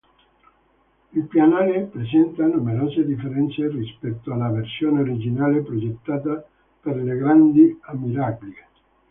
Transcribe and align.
Il 1.13 1.25
pianale 1.27 1.81
presenta 1.83 2.43
numerose 2.47 3.05
differenze 3.05 3.67
rispetto 3.69 4.33
alla 4.33 4.49
versione 4.49 5.01
originale 5.01 5.59
progettata 5.61 6.43
per 6.81 6.95
le 6.95 7.15
grandi 7.15 7.77
ammiraglie. 7.83 8.67